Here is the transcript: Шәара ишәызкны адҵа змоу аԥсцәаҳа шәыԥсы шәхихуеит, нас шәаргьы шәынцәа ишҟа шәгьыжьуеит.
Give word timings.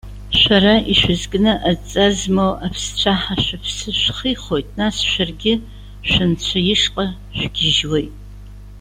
Шәара 0.39 0.73
ишәызкны 0.91 1.53
адҵа 1.69 2.05
змоу 2.17 2.53
аԥсцәаҳа 2.65 3.35
шәыԥсы 3.43 3.89
шәхихуеит, 4.01 4.67
нас 4.79 4.95
шәаргьы 5.09 5.53
шәынцәа 6.09 6.59
ишҟа 6.73 7.05
шәгьыжьуеит. 7.37 8.13